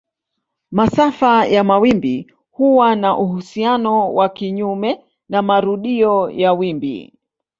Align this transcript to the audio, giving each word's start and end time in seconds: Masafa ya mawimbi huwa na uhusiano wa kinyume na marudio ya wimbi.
Masafa 0.71 1.45
ya 1.45 1.63
mawimbi 1.63 2.31
huwa 2.51 2.95
na 2.95 3.17
uhusiano 3.17 4.13
wa 4.13 4.29
kinyume 4.29 4.99
na 5.29 5.41
marudio 5.41 6.29
ya 6.29 6.53
wimbi. 6.53 7.13